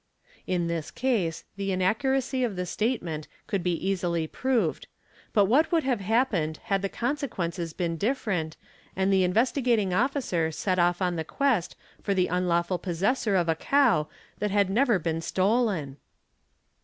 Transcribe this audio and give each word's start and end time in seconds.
''In 0.55 0.65
this 0.65 0.89
case 0.89 1.43
the 1.57 1.69
maccuracy' 1.75 2.43
of 2.43 2.55
the 2.55 2.65
statement 2.65 3.27
could 3.45 3.61
be 3.61 3.75
easily 3.87 4.25
proved, 4.25 4.87
but 5.31 5.45
what 5.45 5.71
would 5.71 5.83
have 5.83 5.99
happened 5.99 6.57
had 6.63 6.81
the 6.81 6.89
consequences 6.89 7.71
been 7.71 7.97
different 7.97 8.57
and 8.95 9.13
the 9.13 9.23
Investigating 9.23 9.93
Officer 9.93 10.49
set 10.51 10.79
off 10.79 11.03
on 11.03 11.17
the 11.17 11.23
quest 11.23 11.75
for 12.01 12.15
the 12.15 12.25
unlawful 12.25 12.79
possessor 12.79 13.35
of 13.35 13.47
a 13.47 13.53
cow 13.53 14.07
that 14.39 14.49
had 14.49 14.71
never 14.71 14.97
been 14.97 15.21
/ 15.21 15.21
stolen 15.21 15.97